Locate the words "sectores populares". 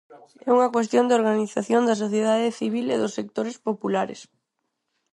3.17-4.19